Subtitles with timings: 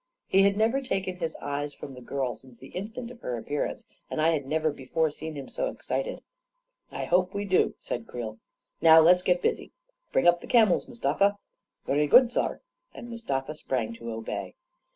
[0.25, 3.85] He had never taken his eyes from the girl since the instant of her appearance,
[4.09, 6.23] and I had never be fore seen him so excited.
[6.89, 8.33] 41 1 hope we do," said Creel.
[8.33, 8.39] I4
[8.81, 9.71] Now let's get busy.
[10.11, 11.37] Bring up the camels, Mustafa."
[11.85, 12.61] 11 Vurry good, saar,"
[12.95, 14.55] and Mustafa sprang to obey.